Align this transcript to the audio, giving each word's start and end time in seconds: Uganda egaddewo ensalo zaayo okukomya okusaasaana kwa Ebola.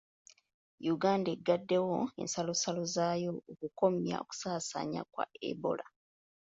Uganda 0.93 1.29
egaddewo 1.37 1.97
ensalo 2.21 2.57
zaayo 2.93 3.31
okukomya 3.51 4.15
okusaasaana 4.23 4.99
kwa 5.13 5.25
Ebola. 5.49 5.85